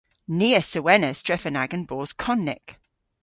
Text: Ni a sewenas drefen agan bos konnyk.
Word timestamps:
Ni 0.37 0.49
a 0.59 0.61
sewenas 0.63 1.19
drefen 1.27 1.59
agan 1.63 1.83
bos 1.89 2.11
konnyk. 2.23 2.67